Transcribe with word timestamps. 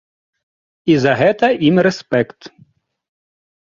І 0.93 0.95
за 1.03 1.13
гэта 1.21 1.51
ім 1.69 1.75
рэспект. 1.91 2.53